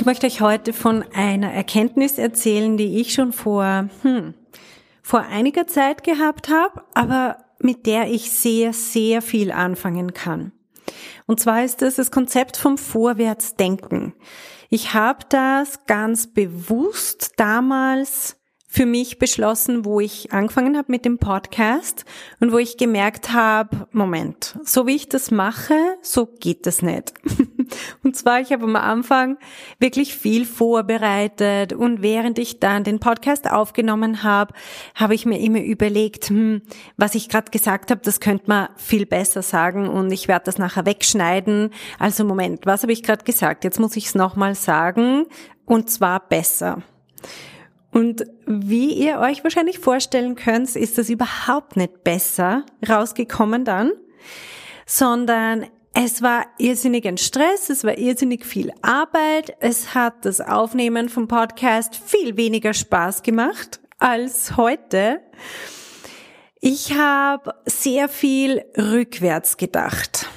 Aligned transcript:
Ich 0.00 0.06
möchte 0.06 0.26
euch 0.26 0.40
heute 0.40 0.72
von 0.72 1.04
einer 1.12 1.52
Erkenntnis 1.52 2.16
erzählen, 2.16 2.78
die 2.78 3.02
ich 3.02 3.12
schon 3.12 3.34
vor, 3.34 3.90
hm, 4.00 4.32
vor 5.02 5.20
einiger 5.20 5.66
Zeit 5.66 6.04
gehabt 6.04 6.48
habe, 6.48 6.84
aber 6.94 7.36
mit 7.58 7.84
der 7.84 8.10
ich 8.10 8.30
sehr, 8.30 8.72
sehr 8.72 9.20
viel 9.20 9.52
anfangen 9.52 10.14
kann. 10.14 10.52
Und 11.26 11.38
zwar 11.38 11.64
ist 11.64 11.82
das 11.82 11.96
das 11.96 12.10
Konzept 12.10 12.56
vom 12.56 12.78
Vorwärtsdenken. 12.78 14.14
Ich 14.70 14.94
habe 14.94 15.26
das 15.28 15.84
ganz 15.84 16.28
bewusst 16.28 17.32
damals 17.36 18.39
für 18.72 18.86
mich 18.86 19.18
beschlossen, 19.18 19.84
wo 19.84 19.98
ich 19.98 20.32
angefangen 20.32 20.76
habe 20.76 20.92
mit 20.92 21.04
dem 21.04 21.18
Podcast 21.18 22.04
und 22.38 22.52
wo 22.52 22.58
ich 22.58 22.76
gemerkt 22.76 23.32
habe, 23.32 23.88
Moment, 23.90 24.56
so 24.62 24.86
wie 24.86 24.94
ich 24.94 25.08
das 25.08 25.32
mache, 25.32 25.74
so 26.02 26.26
geht 26.26 26.66
das 26.66 26.80
nicht. 26.80 27.12
Und 28.04 28.16
zwar, 28.16 28.40
ich 28.40 28.52
habe 28.52 28.64
am 28.64 28.76
Anfang 28.76 29.38
wirklich 29.78 30.14
viel 30.16 30.44
vorbereitet 30.44 31.72
und 31.72 32.02
während 32.02 32.38
ich 32.40 32.58
dann 32.58 32.82
den 32.82 32.98
Podcast 32.98 33.48
aufgenommen 33.48 34.24
habe, 34.24 34.54
habe 34.96 35.14
ich 35.14 35.24
mir 35.24 35.38
immer 35.38 35.60
überlegt, 35.60 36.30
hm, 36.30 36.62
was 36.96 37.14
ich 37.14 37.28
gerade 37.28 37.52
gesagt 37.52 37.92
habe, 37.92 38.00
das 38.02 38.18
könnte 38.18 38.44
man 38.48 38.68
viel 38.76 39.06
besser 39.06 39.42
sagen 39.42 39.88
und 39.88 40.10
ich 40.10 40.26
werde 40.26 40.46
das 40.46 40.58
nachher 40.58 40.84
wegschneiden. 40.84 41.70
Also 42.00 42.24
Moment, 42.24 42.66
was 42.66 42.82
habe 42.82 42.92
ich 42.92 43.04
gerade 43.04 43.24
gesagt? 43.24 43.62
Jetzt 43.62 43.78
muss 43.78 43.96
ich 43.96 44.06
es 44.06 44.14
nochmal 44.16 44.56
sagen 44.56 45.26
und 45.64 45.90
zwar 45.90 46.28
besser. 46.28 46.82
Und 47.92 48.24
wie 48.46 48.92
ihr 48.92 49.18
euch 49.18 49.42
wahrscheinlich 49.42 49.78
vorstellen 49.78 50.36
könnt, 50.36 50.76
ist 50.76 50.98
das 50.98 51.10
überhaupt 51.10 51.76
nicht 51.76 52.04
besser 52.04 52.64
rausgekommen 52.88 53.64
dann, 53.64 53.92
sondern 54.86 55.66
es 55.92 56.22
war 56.22 56.46
irrsinnig 56.58 57.06
ein 57.06 57.18
Stress, 57.18 57.68
es 57.68 57.82
war 57.82 57.98
irrsinnig 57.98 58.46
viel 58.46 58.72
Arbeit, 58.80 59.56
es 59.58 59.94
hat 59.94 60.24
das 60.24 60.40
Aufnehmen 60.40 61.08
vom 61.08 61.26
Podcast 61.26 61.96
viel 61.96 62.36
weniger 62.36 62.74
Spaß 62.74 63.22
gemacht 63.22 63.80
als 63.98 64.56
heute. 64.56 65.20
Ich 66.60 66.96
habe 66.96 67.54
sehr 67.66 68.08
viel 68.08 68.64
rückwärts 68.76 69.56
gedacht. 69.56 70.28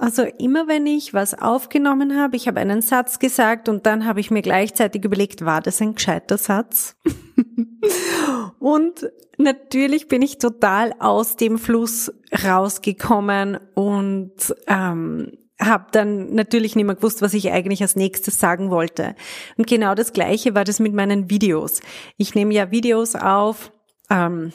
Also 0.00 0.22
immer 0.22 0.66
wenn 0.66 0.86
ich 0.86 1.12
was 1.12 1.34
aufgenommen 1.34 2.18
habe, 2.18 2.34
ich 2.34 2.48
habe 2.48 2.58
einen 2.58 2.80
Satz 2.80 3.18
gesagt 3.18 3.68
und 3.68 3.84
dann 3.84 4.06
habe 4.06 4.18
ich 4.20 4.30
mir 4.30 4.40
gleichzeitig 4.40 5.04
überlegt, 5.04 5.44
war 5.44 5.60
das 5.60 5.82
ein 5.82 5.94
gescheiter 5.94 6.38
Satz? 6.38 6.96
und 8.58 9.10
natürlich 9.36 10.08
bin 10.08 10.22
ich 10.22 10.38
total 10.38 10.94
aus 11.00 11.36
dem 11.36 11.58
Fluss 11.58 12.10
rausgekommen 12.42 13.58
und 13.74 14.32
ähm, 14.68 15.32
habe 15.60 15.88
dann 15.92 16.34
natürlich 16.34 16.76
nicht 16.76 16.86
mehr 16.86 16.94
gewusst, 16.94 17.20
was 17.20 17.34
ich 17.34 17.50
eigentlich 17.52 17.82
als 17.82 17.94
nächstes 17.94 18.40
sagen 18.40 18.70
wollte. 18.70 19.14
Und 19.58 19.66
genau 19.66 19.94
das 19.94 20.14
Gleiche 20.14 20.54
war 20.54 20.64
das 20.64 20.80
mit 20.80 20.94
meinen 20.94 21.28
Videos. 21.28 21.80
Ich 22.16 22.34
nehme 22.34 22.54
ja 22.54 22.70
Videos 22.70 23.16
auf. 23.16 23.70
Ähm, 24.08 24.50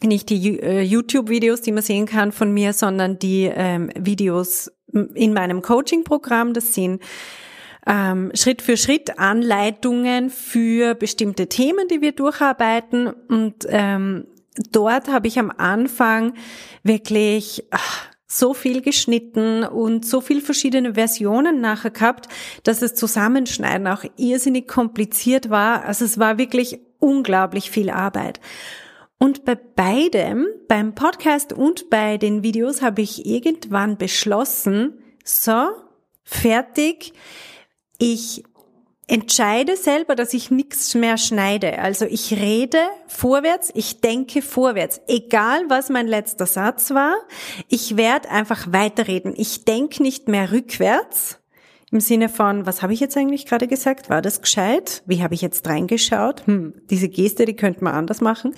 nicht 0.00 0.30
die 0.30 0.60
äh, 0.60 0.82
YouTube-Videos, 0.82 1.62
die 1.62 1.72
man 1.72 1.82
sehen 1.82 2.06
kann 2.06 2.30
von 2.30 2.52
mir, 2.52 2.72
sondern 2.72 3.18
die 3.18 3.50
ähm, 3.52 3.90
Videos 3.98 4.70
in 4.92 5.32
meinem 5.32 5.62
Coaching-Programm. 5.62 6.54
Das 6.54 6.74
sind 6.74 7.02
ähm, 7.86 8.30
Schritt 8.34 8.62
für 8.62 8.76
Schritt 8.76 9.18
Anleitungen 9.18 10.30
für 10.30 10.94
bestimmte 10.94 11.48
Themen, 11.48 11.88
die 11.88 12.00
wir 12.00 12.12
durcharbeiten. 12.12 13.08
Und 13.08 13.66
ähm, 13.68 14.26
dort 14.70 15.08
habe 15.08 15.26
ich 15.26 15.38
am 15.38 15.50
Anfang 15.50 16.34
wirklich 16.82 17.64
ach, 17.70 18.08
so 18.26 18.52
viel 18.52 18.82
geschnitten 18.82 19.64
und 19.64 20.04
so 20.04 20.20
viel 20.20 20.42
verschiedene 20.42 20.94
Versionen 20.94 21.62
nachher 21.62 21.90
gehabt, 21.90 22.28
dass 22.62 22.80
das 22.80 22.94
Zusammenschneiden 22.94 23.86
auch 23.86 24.04
irrsinnig 24.18 24.68
kompliziert 24.68 25.48
war. 25.48 25.84
Also 25.84 26.04
es 26.04 26.18
war 26.18 26.36
wirklich 26.36 26.78
unglaublich 26.98 27.70
viel 27.70 27.88
Arbeit. 27.88 28.40
Und 29.18 29.44
bei 29.44 29.56
beidem, 29.56 30.46
beim 30.68 30.94
Podcast 30.94 31.52
und 31.52 31.90
bei 31.90 32.18
den 32.18 32.42
Videos, 32.42 32.82
habe 32.82 33.02
ich 33.02 33.26
irgendwann 33.26 33.98
beschlossen, 33.98 35.02
so, 35.24 35.68
fertig, 36.22 37.12
ich 37.98 38.44
entscheide 39.08 39.76
selber, 39.76 40.14
dass 40.14 40.34
ich 40.34 40.50
nichts 40.50 40.94
mehr 40.94 41.16
schneide. 41.16 41.78
Also 41.78 42.04
ich 42.04 42.32
rede 42.32 42.78
vorwärts, 43.06 43.72
ich 43.74 44.00
denke 44.00 44.42
vorwärts. 44.42 45.00
Egal, 45.08 45.64
was 45.68 45.88
mein 45.88 46.06
letzter 46.06 46.46
Satz 46.46 46.90
war, 46.90 47.14
ich 47.68 47.96
werde 47.96 48.30
einfach 48.30 48.70
weiterreden. 48.70 49.34
Ich 49.36 49.64
denke 49.64 50.02
nicht 50.02 50.28
mehr 50.28 50.52
rückwärts, 50.52 51.40
im 51.90 52.00
Sinne 52.00 52.28
von, 52.28 52.66
was 52.66 52.82
habe 52.82 52.92
ich 52.92 53.00
jetzt 53.00 53.16
eigentlich 53.16 53.46
gerade 53.46 53.66
gesagt? 53.66 54.10
War 54.10 54.20
das 54.20 54.42
gescheit? 54.42 55.02
Wie 55.06 55.22
habe 55.22 55.34
ich 55.34 55.40
jetzt 55.40 55.66
reingeschaut? 55.66 56.46
Hm, 56.46 56.74
diese 56.90 57.08
Geste, 57.08 57.44
die 57.44 57.56
könnte 57.56 57.82
man 57.82 57.94
anders 57.94 58.20
machen. 58.20 58.54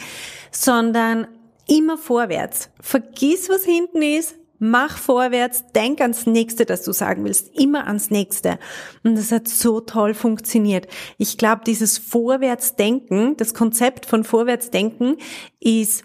Sondern 0.50 1.28
immer 1.68 1.96
vorwärts. 1.96 2.70
Vergiss, 2.80 3.48
was 3.48 3.64
hinten 3.64 4.02
ist. 4.02 4.34
Mach 4.62 4.98
vorwärts, 4.98 5.64
denk 5.74 6.02
ans 6.02 6.26
nächste, 6.26 6.66
das 6.66 6.82
du 6.82 6.92
sagen 6.92 7.24
willst, 7.24 7.56
immer 7.58 7.86
ans 7.86 8.10
nächste. 8.10 8.58
Und 9.02 9.16
das 9.16 9.32
hat 9.32 9.48
so 9.48 9.80
toll 9.80 10.12
funktioniert. 10.12 10.86
Ich 11.16 11.38
glaube, 11.38 11.62
dieses 11.64 11.96
Vorwärtsdenken, 11.96 13.38
das 13.38 13.54
Konzept 13.54 14.04
von 14.04 14.22
Vorwärtsdenken 14.22 15.16
ist 15.60 16.04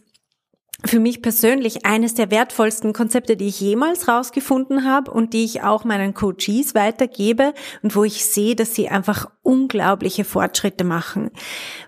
für 0.86 1.00
mich 1.00 1.22
persönlich 1.22 1.86
eines 1.86 2.14
der 2.14 2.32
wertvollsten 2.32 2.94
Konzepte, 2.94 3.38
die 3.38 3.48
ich 3.48 3.60
jemals 3.60 4.08
rausgefunden 4.08 4.86
habe 4.86 5.12
und 5.12 5.34
die 5.34 5.44
ich 5.44 5.64
auch 5.64 5.84
meinen 5.84 6.14
Coaches 6.14 6.76
weitergebe 6.76 7.54
und 7.82 7.96
wo 7.96 8.04
ich 8.04 8.26
sehe, 8.26 8.56
dass 8.56 8.76
sie 8.76 8.90
einfach 8.90 9.30
unglaubliche 9.42 10.24
Fortschritte 10.24 10.84
machen, 10.84 11.32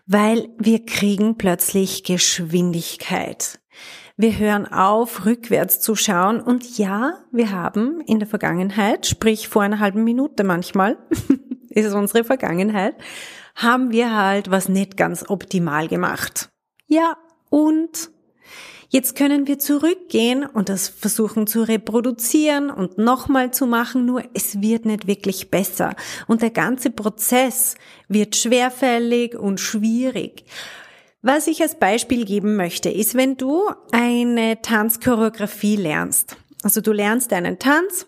weil 0.06 0.50
wir 0.58 0.86
kriegen 0.86 1.38
plötzlich 1.38 2.04
Geschwindigkeit. 2.04 3.60
Wir 4.20 4.38
hören 4.40 4.66
auf, 4.66 5.26
rückwärts 5.26 5.80
zu 5.80 5.96
schauen 5.96 6.42
und 6.42 6.78
ja, 6.80 7.14
wir 7.32 7.52
haben 7.52 8.02
in 8.02 8.18
der 8.18 8.28
Vergangenheit, 8.28 9.06
sprich 9.06 9.48
vor 9.48 9.62
einer 9.62 9.80
halben 9.80 10.04
Minute 10.04 10.44
manchmal, 10.44 10.98
ist 11.70 11.86
es 11.86 11.94
unsere 11.94 12.24
Vergangenheit, 12.24 12.96
haben 13.56 13.92
wir 13.92 14.16
halt 14.16 14.50
was 14.50 14.70
nicht 14.70 14.98
ganz 14.98 15.30
optimal 15.30 15.88
gemacht. 15.88 16.50
Ja, 16.88 17.18
und 17.50 18.10
Jetzt 18.90 19.18
können 19.18 19.48
wir 19.48 19.60
zurückgehen 19.60 20.46
und 20.46 20.70
das 20.70 20.88
versuchen 20.88 21.46
zu 21.46 21.64
reproduzieren 21.64 22.70
und 22.70 22.98
nochmal 22.98 23.52
zu 23.52 23.68
machen, 23.68 24.06
nur 24.06 24.24
es 24.34 24.62
wird 24.62 24.86
nicht 24.86 25.08
wirklich 25.08 25.52
besser. 25.52 25.94
Und 26.28 26.42
der 26.42 26.52
ganze 26.52 26.90
Prozess 26.90 27.76
wird 28.08 28.38
schwerfällig 28.38 29.36
und 29.36 29.60
schwierig. 29.60 30.46
Was 31.22 31.48
ich 31.48 31.62
als 31.62 31.76
Beispiel 31.76 32.24
geben 32.24 32.56
möchte, 32.56 32.90
ist, 32.90 33.16
wenn 33.16 33.36
du 33.36 33.64
eine 33.92 34.62
Tanzchoreografie 34.62 35.76
lernst. 35.76 36.38
Also 36.64 36.80
du 36.80 36.94
lernst 36.94 37.34
einen 37.34 37.60
Tanz 37.60 38.08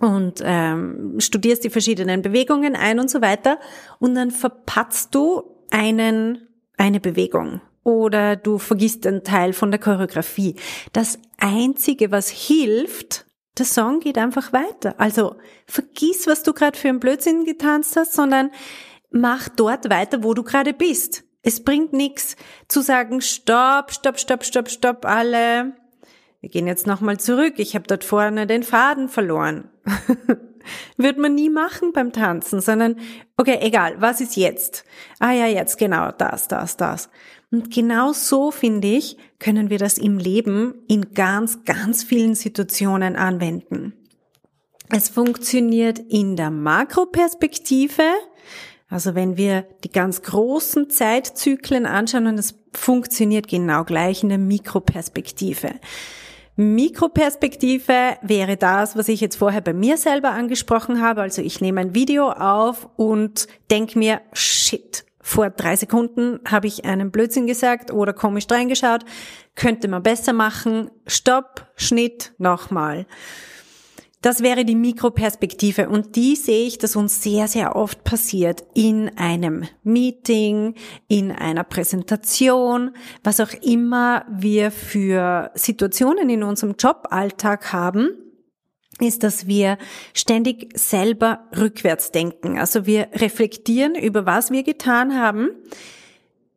und 0.00 0.40
ähm, 0.42 1.16
studierst 1.18 1.62
die 1.62 1.70
verschiedenen 1.70 2.22
Bewegungen 2.22 2.74
ein 2.74 2.98
und 3.00 3.10
so 3.10 3.20
weiter 3.20 3.58
und 3.98 4.14
dann 4.14 4.30
verpatzt 4.30 5.14
du 5.14 5.42
einen, 5.70 6.48
eine 6.78 7.00
Bewegung 7.00 7.60
oder 7.84 8.34
du 8.36 8.58
vergisst 8.58 9.06
einen 9.06 9.22
Teil 9.22 9.52
von 9.52 9.70
der 9.70 9.78
Choreografie. 9.78 10.56
Das 10.92 11.18
Einzige, 11.38 12.10
was 12.10 12.28
hilft, 12.28 13.26
der 13.58 13.66
Song 13.66 14.00
geht 14.00 14.18
einfach 14.18 14.52
weiter. 14.52 14.94
Also 14.98 15.36
vergiss, 15.66 16.26
was 16.26 16.42
du 16.42 16.52
gerade 16.52 16.76
für 16.76 16.88
einen 16.88 16.98
Blödsinn 16.98 17.44
getanzt 17.44 17.96
hast, 17.96 18.14
sondern 18.14 18.50
mach 19.10 19.48
dort 19.48 19.90
weiter, 19.90 20.24
wo 20.24 20.34
du 20.34 20.42
gerade 20.42 20.72
bist. 20.72 21.22
Es 21.42 21.62
bringt 21.62 21.92
nichts 21.92 22.36
zu 22.68 22.80
sagen, 22.80 23.20
stopp, 23.20 23.92
stopp, 23.92 24.18
stopp, 24.18 24.44
stopp, 24.44 24.70
stopp, 24.70 25.04
alle. 25.04 25.76
Wir 26.40 26.48
gehen 26.48 26.66
jetzt 26.66 26.86
nochmal 26.86 27.20
zurück. 27.20 27.54
Ich 27.58 27.74
habe 27.74 27.86
dort 27.86 28.02
vorne 28.02 28.46
den 28.46 28.62
Faden 28.62 29.08
verloren. 29.08 29.70
Wird 30.96 31.18
man 31.18 31.34
nie 31.34 31.50
machen 31.50 31.92
beim 31.92 32.12
Tanzen, 32.12 32.60
sondern, 32.60 32.96
okay, 33.36 33.58
egal, 33.60 33.96
was 34.00 34.20
ist 34.20 34.36
jetzt? 34.36 34.84
Ah 35.18 35.32
ja, 35.32 35.46
jetzt, 35.46 35.78
genau, 35.78 36.10
das, 36.12 36.48
das, 36.48 36.76
das. 36.76 37.08
Und 37.50 37.72
genau 37.72 38.12
so, 38.12 38.50
finde 38.50 38.88
ich, 38.88 39.16
können 39.38 39.70
wir 39.70 39.78
das 39.78 39.98
im 39.98 40.18
Leben 40.18 40.74
in 40.88 41.14
ganz, 41.14 41.64
ganz 41.64 42.02
vielen 42.02 42.34
Situationen 42.34 43.16
anwenden. 43.16 43.92
Es 44.90 45.08
funktioniert 45.08 45.98
in 45.98 46.36
der 46.36 46.50
Makroperspektive, 46.50 48.02
also 48.88 49.14
wenn 49.14 49.36
wir 49.36 49.66
die 49.82 49.90
ganz 49.90 50.22
großen 50.22 50.90
Zeitzyklen 50.90 51.86
anschauen 51.86 52.26
und 52.26 52.38
es 52.38 52.54
funktioniert 52.72 53.48
genau 53.48 53.84
gleich 53.84 54.22
in 54.22 54.28
der 54.28 54.38
Mikroperspektive. 54.38 55.70
Mikroperspektive 56.56 58.16
wäre 58.22 58.56
das, 58.56 58.96
was 58.96 59.08
ich 59.08 59.20
jetzt 59.20 59.36
vorher 59.36 59.60
bei 59.60 59.72
mir 59.72 59.96
selber 59.96 60.30
angesprochen 60.30 61.00
habe. 61.00 61.22
Also 61.22 61.42
ich 61.42 61.60
nehme 61.60 61.80
ein 61.80 61.94
Video 61.94 62.30
auf 62.30 62.88
und 62.96 63.48
denke 63.70 63.98
mir, 63.98 64.20
shit, 64.32 65.04
vor 65.20 65.50
drei 65.50 65.74
Sekunden 65.74 66.38
habe 66.44 66.66
ich 66.66 66.84
einen 66.84 67.10
Blödsinn 67.10 67.46
gesagt 67.46 67.90
oder 67.90 68.12
komisch 68.12 68.44
reingeschaut, 68.48 69.04
könnte 69.56 69.88
man 69.88 70.02
besser 70.02 70.32
machen. 70.32 70.90
Stopp, 71.06 71.66
Schnitt, 71.76 72.34
nochmal. 72.38 73.06
Das 74.24 74.42
wäre 74.42 74.64
die 74.64 74.74
Mikroperspektive 74.74 75.90
und 75.90 76.16
die 76.16 76.34
sehe 76.34 76.66
ich, 76.66 76.78
dass 76.78 76.96
uns 76.96 77.22
sehr, 77.22 77.46
sehr 77.46 77.76
oft 77.76 78.04
passiert 78.04 78.64
in 78.72 79.18
einem 79.18 79.66
Meeting, 79.82 80.76
in 81.08 81.30
einer 81.30 81.62
Präsentation, 81.62 82.96
was 83.22 83.38
auch 83.38 83.52
immer 83.60 84.24
wir 84.30 84.70
für 84.70 85.50
Situationen 85.52 86.30
in 86.30 86.42
unserem 86.42 86.74
Joballtag 86.78 87.74
haben 87.74 88.16
ist, 88.98 89.24
dass 89.24 89.46
wir 89.46 89.76
ständig 90.14 90.70
selber 90.74 91.40
rückwärts 91.54 92.10
denken. 92.10 92.58
Also 92.58 92.86
wir 92.86 93.08
reflektieren 93.12 93.94
über 93.94 94.24
was 94.24 94.50
wir 94.50 94.62
getan 94.62 95.20
haben, 95.20 95.50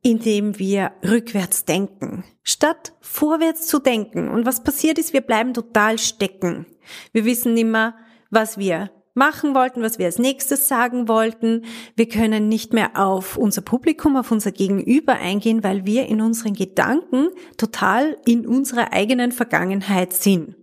indem 0.07 0.57
wir 0.57 0.93
rückwärts 1.05 1.65
denken, 1.65 2.23
statt 2.41 2.93
vorwärts 3.01 3.67
zu 3.67 3.79
denken. 3.79 4.29
Und 4.29 4.45
was 4.45 4.63
passiert 4.63 4.97
ist, 4.97 5.11
wir 5.11 5.19
bleiben 5.19 5.53
total 5.53 5.99
stecken. 5.99 6.65
Wir 7.11 7.25
wissen 7.25 7.53
nicht 7.53 7.67
mehr, 7.67 7.93
was 8.29 8.57
wir 8.57 8.89
machen 9.15 9.53
wollten, 9.53 9.81
was 9.81 9.99
wir 9.99 10.05
als 10.05 10.17
nächstes 10.17 10.69
sagen 10.69 11.09
wollten. 11.09 11.65
Wir 11.97 12.07
können 12.07 12.47
nicht 12.47 12.71
mehr 12.71 12.91
auf 12.97 13.35
unser 13.35 13.61
Publikum, 13.61 14.15
auf 14.15 14.31
unser 14.31 14.53
Gegenüber 14.53 15.15
eingehen, 15.15 15.61
weil 15.61 15.85
wir 15.85 16.05
in 16.05 16.21
unseren 16.21 16.53
Gedanken 16.53 17.27
total 17.57 18.15
in 18.25 18.47
unserer 18.47 18.93
eigenen 18.93 19.33
Vergangenheit 19.33 20.13
sind. 20.13 20.55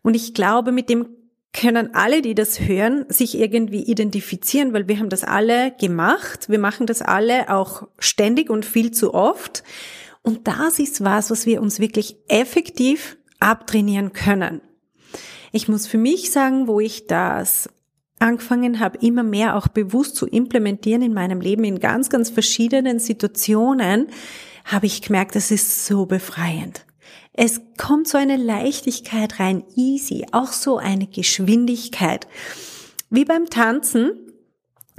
Und 0.00 0.14
ich 0.16 0.32
glaube, 0.32 0.72
mit 0.72 0.88
dem 0.88 1.08
können 1.52 1.94
alle, 1.94 2.22
die 2.22 2.34
das 2.34 2.60
hören, 2.60 3.06
sich 3.08 3.36
irgendwie 3.36 3.82
identifizieren, 3.82 4.72
weil 4.72 4.86
wir 4.86 4.98
haben 4.98 5.08
das 5.08 5.24
alle 5.24 5.72
gemacht. 5.72 6.48
Wir 6.48 6.58
machen 6.58 6.86
das 6.86 7.02
alle 7.02 7.50
auch 7.52 7.88
ständig 7.98 8.50
und 8.50 8.64
viel 8.64 8.92
zu 8.92 9.14
oft. 9.14 9.64
Und 10.22 10.46
das 10.46 10.78
ist 10.78 11.02
was, 11.02 11.30
was 11.30 11.46
wir 11.46 11.60
uns 11.60 11.80
wirklich 11.80 12.16
effektiv 12.28 13.16
abtrainieren 13.40 14.12
können. 14.12 14.60
Ich 15.52 15.66
muss 15.66 15.86
für 15.86 15.98
mich 15.98 16.30
sagen, 16.30 16.68
wo 16.68 16.78
ich 16.78 17.06
das 17.06 17.68
angefangen 18.20 18.78
habe, 18.78 18.98
immer 18.98 19.22
mehr 19.22 19.56
auch 19.56 19.66
bewusst 19.66 20.14
zu 20.14 20.26
implementieren 20.26 21.02
in 21.02 21.14
meinem 21.14 21.40
Leben 21.40 21.64
in 21.64 21.80
ganz, 21.80 22.10
ganz 22.10 22.30
verschiedenen 22.30 22.98
Situationen, 22.98 24.08
habe 24.64 24.86
ich 24.86 25.02
gemerkt, 25.02 25.34
es 25.36 25.50
ist 25.50 25.86
so 25.86 26.06
befreiend. 26.06 26.84
Es 27.32 27.60
kommt 27.76 28.08
so 28.08 28.18
eine 28.18 28.36
Leichtigkeit 28.36 29.38
rein, 29.38 29.64
easy, 29.76 30.26
auch 30.32 30.52
so 30.52 30.78
eine 30.78 31.06
Geschwindigkeit. 31.06 32.26
Wie 33.08 33.24
beim 33.24 33.48
Tanzen, 33.50 34.29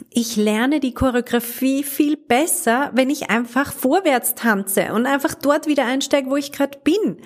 ich 0.10 0.36
lerne 0.36 0.80
die 0.80 0.94
Choreografie 0.94 1.84
viel 1.84 2.18
besser, 2.18 2.92
wenn 2.94 3.10
ich 3.10 3.30
einfach 3.30 3.72
vorwärts 3.72 4.36
tanze 4.36 4.94
und 4.94 5.06
einfach 5.06 5.36
dort 5.36 5.68
wieder 5.68 5.86
einsteige, 5.86 6.30
wo 6.30 6.36
ich 6.36 6.52
gerade 6.52 6.78
bin. 6.84 7.18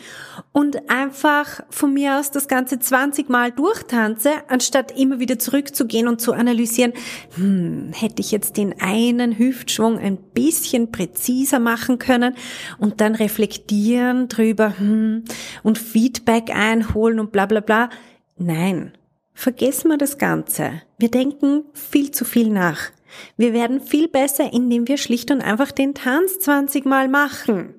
Und 0.52 0.90
einfach 0.90 1.62
von 1.70 1.94
mir 1.94 2.20
aus 2.20 2.32
das 2.32 2.48
Ganze 2.48 2.80
20 2.80 3.30
Mal 3.30 3.52
durchtanze, 3.52 4.32
anstatt 4.48 4.98
immer 4.98 5.20
wieder 5.20 5.40
zurückzugehen 5.40 6.08
und 6.08 6.22
zu 6.22 6.34
analysieren, 6.34 6.94
hm, 7.36 7.92
hätte 7.94 8.22
ich 8.22 8.32
jetzt 8.32 8.58
den 8.58 8.80
einen 8.82 9.38
Hüftschwung 9.38 9.98
ein 9.98 10.18
bisschen 10.18 10.92
präziser 10.92 11.60
machen 11.60 12.00
können 12.00 12.36
und 12.78 13.02
dann 13.02 13.16
reflektieren 13.16 14.28
drüber 14.28 14.78
hm, 14.78 15.24
und 15.64 15.78
Feedback 15.78 16.56
einholen 16.56 17.20
und 17.20 17.32
bla 17.32 17.46
bla 17.46 17.60
bla. 17.60 17.90
Nein, 18.38 18.92
Vergessen 19.36 19.90
wir 19.90 19.98
das 19.98 20.18
Ganze. 20.18 20.82
Wir 20.98 21.12
denken 21.12 21.66
viel 21.74 22.10
zu 22.12 22.24
viel 22.24 22.50
nach. 22.50 22.90
Wir 23.36 23.52
werden 23.54 23.82
viel 23.82 24.08
besser, 24.08 24.52
indem 24.52 24.88
wir 24.88 24.98
schlicht 24.98 25.30
und 25.30 25.42
einfach 25.42 25.72
den 25.72 25.94
Tanz 25.94 26.40
20 26.40 26.86
Mal 26.86 27.10
machen. 27.10 27.76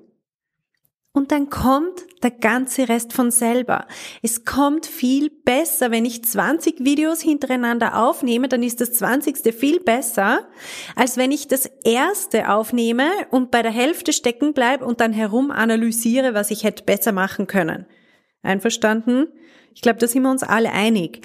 Und 1.13 1.31
dann 1.31 1.49
kommt 1.49 2.05
der 2.21 2.29
ganze 2.29 2.89
Rest 2.89 3.11
von 3.11 3.31
selber. 3.31 3.87
Es 4.21 4.45
kommt 4.45 4.85
viel 4.85 5.31
besser, 5.31 5.89
wenn 5.89 6.05
ich 6.05 6.23
20 6.23 6.85
Videos 6.85 7.21
hintereinander 7.21 7.97
aufnehme, 7.97 8.47
dann 8.49 8.61
ist 8.61 8.79
das 8.79 8.93
20. 8.93 9.51
viel 9.51 9.79
besser, 9.79 10.47
als 10.95 11.17
wenn 11.17 11.31
ich 11.31 11.47
das 11.47 11.65
erste 11.83 12.51
aufnehme 12.51 13.09
und 13.31 13.49
bei 13.49 13.63
der 13.63 13.71
Hälfte 13.71 14.13
stecken 14.13 14.53
bleibe 14.53 14.85
und 14.85 15.01
dann 15.01 15.11
herum 15.11 15.49
analysiere, 15.49 16.35
was 16.35 16.51
ich 16.51 16.63
hätte 16.63 16.83
besser 16.83 17.13
machen 17.13 17.47
können. 17.47 17.87
Einverstanden? 18.47 19.27
Ich 19.75 19.81
glaube, 19.81 19.99
da 19.99 20.07
sind 20.07 20.23
wir 20.23 20.31
uns 20.31 20.41
alle 20.41 20.71
einig. 20.71 21.21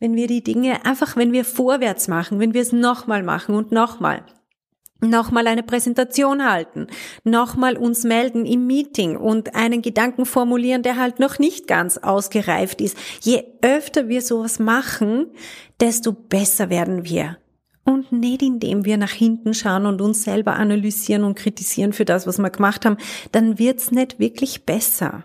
Wenn 0.00 0.16
wir 0.16 0.26
die 0.26 0.42
Dinge 0.42 0.84
einfach, 0.84 1.16
wenn 1.16 1.32
wir 1.32 1.44
vorwärts 1.44 2.08
machen, 2.08 2.40
wenn 2.40 2.54
wir 2.54 2.62
es 2.62 2.72
nochmal 2.72 3.22
machen 3.22 3.54
und 3.54 3.70
nochmal, 3.70 4.24
nochmal 5.00 5.46
eine 5.46 5.62
Präsentation 5.62 6.48
halten, 6.48 6.86
nochmal 7.24 7.76
uns 7.76 8.04
melden 8.04 8.46
im 8.46 8.66
Meeting 8.66 9.16
und 9.16 9.54
einen 9.54 9.82
Gedanken 9.82 10.24
formulieren, 10.24 10.82
der 10.82 10.96
halt 10.96 11.20
noch 11.20 11.38
nicht 11.38 11.66
ganz 11.66 11.98
ausgereift 11.98 12.80
ist. 12.80 12.96
Je 13.20 13.44
öfter 13.60 14.08
wir 14.08 14.22
sowas 14.22 14.58
machen, 14.58 15.26
desto 15.80 16.12
besser 16.12 16.70
werden 16.70 17.04
wir. 17.04 17.36
Und 17.84 18.12
nicht 18.12 18.42
indem 18.42 18.84
wir 18.84 18.96
nach 18.96 19.10
hinten 19.10 19.54
schauen 19.54 19.86
und 19.86 20.00
uns 20.00 20.22
selber 20.22 20.54
analysieren 20.54 21.24
und 21.24 21.36
kritisieren 21.36 21.92
für 21.92 22.04
das, 22.04 22.26
was 22.26 22.38
wir 22.38 22.50
gemacht 22.50 22.86
haben, 22.86 22.96
dann 23.32 23.58
wird's 23.58 23.90
nicht 23.90 24.20
wirklich 24.20 24.64
besser. 24.64 25.24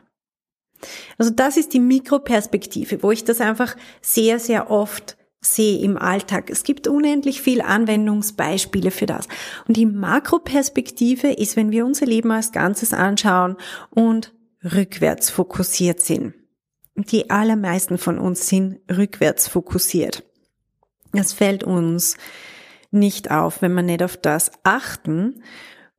Also 1.17 1.31
das 1.31 1.57
ist 1.57 1.73
die 1.73 1.79
Mikroperspektive, 1.79 3.03
wo 3.03 3.11
ich 3.11 3.23
das 3.23 3.41
einfach 3.41 3.75
sehr, 4.01 4.39
sehr 4.39 4.69
oft 4.69 5.17
sehe 5.41 5.79
im 5.79 5.97
Alltag. 5.97 6.49
Es 6.49 6.63
gibt 6.63 6.87
unendlich 6.87 7.41
viel 7.41 7.61
Anwendungsbeispiele 7.61 8.91
für 8.91 9.05
das. 9.05 9.27
Und 9.67 9.77
die 9.77 9.85
Makroperspektive 9.85 11.31
ist, 11.31 11.55
wenn 11.55 11.71
wir 11.71 11.85
unser 11.85 12.05
Leben 12.05 12.31
als 12.31 12.51
Ganzes 12.51 12.93
anschauen 12.93 13.55
und 13.89 14.33
rückwärts 14.63 15.29
fokussiert 15.29 16.01
sind. 16.01 16.33
Die 16.95 17.29
allermeisten 17.29 17.97
von 17.97 18.17
uns 18.17 18.47
sind 18.47 18.79
rückwärts 18.89 19.47
fokussiert. 19.47 20.23
Das 21.13 21.31
fällt 21.33 21.63
uns 21.63 22.17
nicht 22.91 23.29
auf, 23.31 23.61
wenn 23.61 23.73
wir 23.73 23.83
nicht 23.83 24.01
auf 24.03 24.17
das 24.17 24.51
achten. 24.63 25.43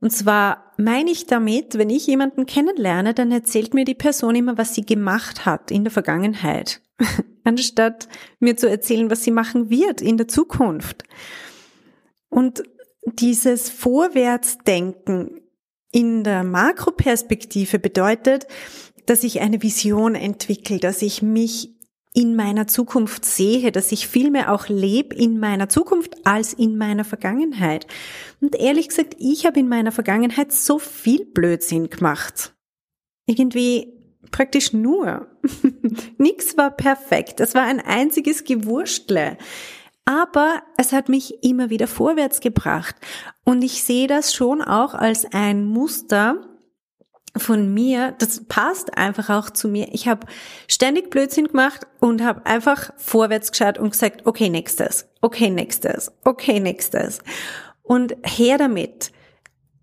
Und 0.01 0.11
zwar 0.11 0.71
meine 0.77 1.11
ich 1.11 1.25
damit, 1.25 1.77
wenn 1.77 1.89
ich 1.89 2.07
jemanden 2.07 2.45
kennenlerne, 2.45 3.13
dann 3.13 3.31
erzählt 3.31 3.73
mir 3.73 3.83
die 3.83 3.95
Person 3.95 4.35
immer, 4.35 4.57
was 4.57 4.73
sie 4.73 4.85
gemacht 4.85 5.45
hat 5.45 5.71
in 5.71 5.83
der 5.83 5.91
Vergangenheit, 5.91 6.81
anstatt 7.43 8.07
mir 8.39 8.55
zu 8.55 8.69
erzählen, 8.69 9.09
was 9.09 9.23
sie 9.23 9.31
machen 9.31 9.69
wird 9.69 10.01
in 10.01 10.17
der 10.17 10.27
Zukunft. 10.27 11.03
Und 12.29 12.63
dieses 13.05 13.69
Vorwärtsdenken 13.69 15.41
in 15.91 16.23
der 16.23 16.43
Makroperspektive 16.43 17.79
bedeutet, 17.79 18.47
dass 19.05 19.23
ich 19.23 19.41
eine 19.41 19.63
Vision 19.63 20.15
entwickle, 20.15 20.79
dass 20.79 21.01
ich 21.01 21.21
mich 21.21 21.78
in 22.13 22.35
meiner 22.35 22.67
Zukunft 22.67 23.23
sehe, 23.23 23.71
dass 23.71 23.91
ich 23.91 24.07
viel 24.07 24.31
mehr 24.31 24.51
auch 24.51 24.67
lebe 24.67 25.15
in 25.15 25.39
meiner 25.39 25.69
Zukunft 25.69 26.25
als 26.25 26.53
in 26.53 26.77
meiner 26.77 27.05
Vergangenheit. 27.05 27.85
Und 28.41 28.55
ehrlich 28.55 28.89
gesagt, 28.89 29.15
ich 29.19 29.45
habe 29.45 29.59
in 29.59 29.67
meiner 29.67 29.91
Vergangenheit 29.91 30.51
so 30.51 30.79
viel 30.79 31.25
Blödsinn 31.25 31.89
gemacht. 31.89 32.53
Irgendwie 33.27 33.93
praktisch 34.31 34.73
nur. 34.73 35.27
Nix 36.17 36.57
war 36.57 36.71
perfekt. 36.71 37.39
Es 37.39 37.53
war 37.53 37.63
ein 37.63 37.79
einziges 37.79 38.43
Gewurschtle. 38.43 39.37
Aber 40.05 40.63
es 40.77 40.91
hat 40.91 41.09
mich 41.09 41.43
immer 41.43 41.69
wieder 41.69 41.85
vorwärts 41.85 42.39
gebracht. 42.39 42.95
Und 43.45 43.61
ich 43.61 43.83
sehe 43.83 44.07
das 44.07 44.33
schon 44.33 44.63
auch 44.63 44.95
als 44.95 45.25
ein 45.31 45.65
Muster, 45.65 46.48
von 47.37 47.73
mir, 47.73 48.15
das 48.19 48.43
passt 48.47 48.97
einfach 48.97 49.29
auch 49.29 49.49
zu 49.49 49.67
mir. 49.67 49.89
Ich 49.91 50.07
habe 50.07 50.25
ständig 50.67 51.09
Blödsinn 51.09 51.47
gemacht 51.47 51.87
und 51.99 52.23
habe 52.23 52.45
einfach 52.45 52.91
vorwärts 52.97 53.51
geschaut 53.51 53.77
und 53.77 53.91
gesagt, 53.91 54.25
okay, 54.25 54.49
nächstes, 54.49 55.07
okay, 55.21 55.49
nächstes, 55.49 56.11
okay, 56.23 56.59
nächstes. 56.59 57.19
Und 57.83 58.15
her 58.23 58.57
damit. 58.57 59.11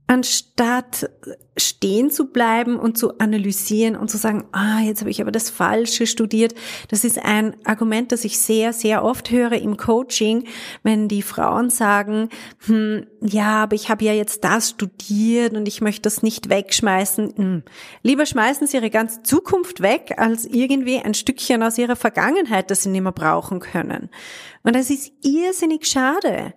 Anstatt 0.08 1.10
stehen 1.56 2.10
zu 2.10 2.26
bleiben 2.26 2.78
und 2.78 2.96
zu 2.96 3.18
analysieren 3.18 3.96
und 3.96 4.08
zu 4.08 4.18
sagen, 4.18 4.44
ah, 4.52 4.80
jetzt 4.80 5.00
habe 5.00 5.10
ich 5.10 5.20
aber 5.20 5.32
das 5.32 5.50
Falsche 5.50 6.06
studiert. 6.06 6.54
Das 6.88 7.02
ist 7.02 7.18
ein 7.18 7.56
Argument, 7.64 8.12
das 8.12 8.24
ich 8.24 8.38
sehr, 8.38 8.72
sehr 8.72 9.04
oft 9.04 9.30
höre 9.30 9.52
im 9.52 9.76
Coaching, 9.76 10.44
wenn 10.82 11.08
die 11.08 11.22
Frauen 11.22 11.70
sagen, 11.70 12.28
hm, 12.66 13.06
ja, 13.20 13.62
aber 13.64 13.74
ich 13.74 13.88
habe 13.88 14.04
ja 14.04 14.12
jetzt 14.12 14.44
das 14.44 14.70
studiert 14.70 15.54
und 15.54 15.66
ich 15.66 15.80
möchte 15.80 16.02
das 16.02 16.22
nicht 16.22 16.50
wegschmeißen. 16.50 17.34
Hm. 17.36 17.62
Lieber 18.02 18.26
schmeißen 18.26 18.66
sie 18.66 18.76
ihre 18.76 18.90
ganze 18.90 19.22
Zukunft 19.22 19.80
weg, 19.80 20.14
als 20.18 20.44
irgendwie 20.44 20.98
ein 20.98 21.14
Stückchen 21.14 21.62
aus 21.62 21.78
ihrer 21.78 21.96
Vergangenheit, 21.96 22.70
das 22.70 22.82
sie 22.82 22.90
nicht 22.90 23.02
mehr 23.02 23.12
brauchen 23.12 23.60
können. 23.60 24.10
Und 24.62 24.76
das 24.76 24.90
ist 24.90 25.12
irrsinnig 25.22 25.86
schade. 25.86 26.54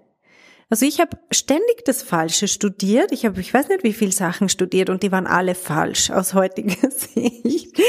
Also 0.69 0.85
ich 0.85 0.99
habe 0.99 1.17
ständig 1.31 1.83
das 1.85 2.03
Falsche 2.03 2.47
studiert. 2.47 3.11
Ich 3.11 3.25
habe, 3.25 3.39
ich 3.41 3.53
weiß 3.53 3.69
nicht, 3.69 3.83
wie 3.83 3.93
viele 3.93 4.11
Sachen 4.11 4.49
studiert 4.49 4.89
und 4.89 5.01
die 5.01 5.11
waren 5.11 5.25
alle 5.25 5.55
falsch 5.55 6.11
aus 6.11 6.33
heutiger 6.33 6.91
Sicht. 6.91 7.79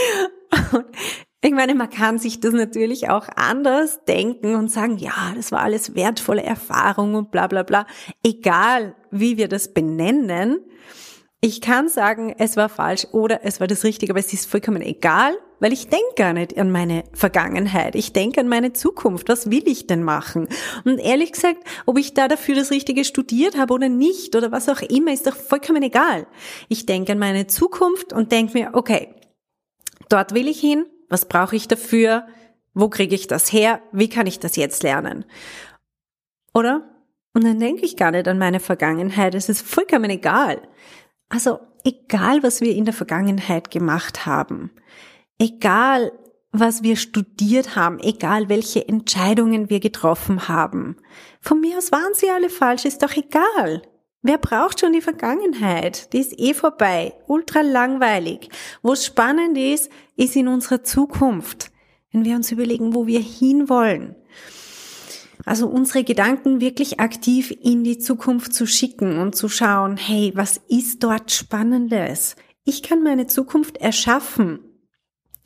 Und 0.73 0.87
ich 1.43 1.53
meine, 1.53 1.75
man 1.75 1.91
kann 1.91 2.19
sich 2.19 2.41
das 2.41 2.53
natürlich 2.53 3.09
auch 3.11 3.29
anders 3.37 4.05
denken 4.05 4.55
und 4.55 4.71
sagen, 4.71 4.99
ja, 4.99 5.33
das 5.35 5.53
war 5.53 5.61
alles 5.61 5.95
wertvolle 5.95 6.43
Erfahrung 6.43 7.15
und 7.15 7.31
bla 7.31 7.47
bla 7.47 7.63
bla. 7.63 7.87
Egal, 8.23 8.95
wie 9.11 9.37
wir 9.37 9.49
das 9.49 9.73
benennen. 9.73 10.61
Ich 11.43 11.63
kann 11.63 11.89
sagen, 11.89 12.35
es 12.37 12.59
war 12.59 12.69
falsch 12.69 13.07
oder 13.13 13.41
es 13.45 13.61
war 13.61 13.67
das 13.67 13.83
Richtige, 13.83 14.13
aber 14.13 14.21
es 14.21 14.31
ist 14.31 14.45
vollkommen 14.45 14.83
egal, 14.83 15.33
weil 15.59 15.73
ich 15.73 15.89
denke 15.89 16.15
gar 16.15 16.35
nicht 16.35 16.59
an 16.59 16.71
meine 16.71 17.05
Vergangenheit. 17.15 17.95
Ich 17.95 18.13
denke 18.13 18.41
an 18.43 18.49
meine 18.49 18.75
Zukunft. 18.75 19.31
Was 19.31 19.51
will 19.51 19.67
ich 19.67 19.87
denn 19.87 20.03
machen? 20.03 20.49
Und 20.85 20.99
ehrlich 20.99 21.33
gesagt, 21.33 21.65
ob 21.87 21.97
ich 21.97 22.13
da 22.13 22.29
dafür 22.29 22.57
das 22.57 22.71
Richtige 22.71 23.07
studiert 23.07 23.57
habe 23.57 23.73
oder 23.73 23.89
nicht 23.89 24.37
oder 24.37 24.53
was 24.53 24.69
auch 24.69 24.83
immer, 24.83 25.15
ist 25.15 25.27
doch 25.27 25.37
vollkommen 25.37 25.83
egal. 25.83 26.27
Ich 26.69 26.85
denke 26.85 27.13
an 27.13 27.19
meine 27.19 27.47
Zukunft 27.47 28.13
und 28.13 28.33
denke 28.33 28.59
mir, 28.59 28.71
okay, 28.75 29.15
dort 30.11 30.35
will 30.35 30.47
ich 30.47 30.61
hin. 30.61 30.85
Was 31.09 31.25
brauche 31.25 31.57
ich 31.57 31.67
dafür? 31.69 32.27
Wo 32.75 32.91
kriege 32.91 33.15
ich 33.15 33.29
das 33.29 33.51
her? 33.51 33.81
Wie 33.93 34.11
kann 34.11 34.27
ich 34.27 34.41
das 34.41 34.57
jetzt 34.57 34.83
lernen? 34.83 35.25
Oder? 36.53 36.87
Und 37.33 37.45
dann 37.45 37.61
denke 37.61 37.87
ich 37.87 37.97
gar 37.97 38.11
nicht 38.11 38.29
an 38.29 38.39
meine 38.39 38.61
Vergangenheit. 38.61 39.35
Es 39.35 39.49
ist 39.49 39.63
vollkommen 39.63 40.11
egal. 40.11 40.61
Also 41.31 41.61
egal, 41.85 42.43
was 42.43 42.61
wir 42.61 42.75
in 42.75 42.85
der 42.85 42.95
Vergangenheit 42.95 43.71
gemacht 43.71 44.27
haben 44.27 44.71
egal 45.41 46.13
was 46.53 46.83
wir 46.83 46.97
studiert 46.97 47.77
haben, 47.77 48.01
egal 48.01 48.49
welche 48.49 48.87
Entscheidungen 48.87 49.71
wir 49.71 49.79
getroffen 49.79 50.49
haben. 50.49 50.97
Von 51.41 51.61
mir 51.61 51.79
aus 51.79 51.93
waren 51.93 52.13
sie 52.13 52.29
alle 52.29 52.51
falsch, 52.51 52.85
ist 52.85 53.05
doch 53.05 53.17
egal. 53.17 53.83
Wer 54.23 54.37
braucht 54.37 54.81
schon 54.81 54.93
die 54.93 55.01
Vergangenheit? 55.01 56.13
Die 56.13 56.19
ist 56.19 56.39
eh 56.39 56.53
vorbei, 56.53 57.15
ultra 57.29 57.61
langweilig. 57.61 58.49
Wo 58.83 58.93
es 58.93 59.07
spannend 59.07 59.57
ist, 59.57 59.91
ist 60.17 60.35
in 60.35 60.49
unserer 60.49 60.83
Zukunft, 60.83 61.71
wenn 62.11 62.25
wir 62.25 62.35
uns 62.35 62.51
überlegen, 62.51 62.95
wo 62.97 63.07
wir 63.07 63.21
hinwollen. 63.21 64.17
Also 65.45 65.67
unsere 65.69 66.05
Gedanken 66.05 66.61
wirklich 66.61 67.01
aktiv 67.01 67.51
in 67.63 67.85
die 67.85 67.99
Zukunft 67.99 68.53
zu 68.53 68.67
schicken 68.67 69.19
und 69.19 69.35
zu 69.35 69.49
schauen, 69.49 69.97
hey, 69.97 70.33
was 70.35 70.61
ist 70.69 71.03
dort 71.03 71.33
Spannendes? 71.33 72.37
Ich 72.65 72.83
kann 72.83 73.03
meine 73.03 73.27
Zukunft 73.27 73.79
erschaffen. 73.79 74.61